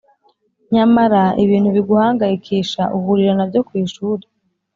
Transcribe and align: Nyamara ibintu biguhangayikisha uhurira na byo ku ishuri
Nyamara 0.73 1.23
ibintu 1.43 1.69
biguhangayikisha 1.75 2.81
uhurira 2.97 3.33
na 3.37 3.45
byo 3.49 3.61
ku 3.67 3.73
ishuri 3.83 4.23